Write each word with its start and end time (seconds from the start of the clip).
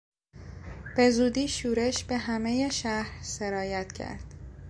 به 0.95 1.11
زودی 1.11 1.47
شورش 1.47 2.03
به 2.03 2.17
همهی 2.17 2.71
شهر 2.71 3.11
سرایت 3.21 3.91
کرد. 3.91 4.35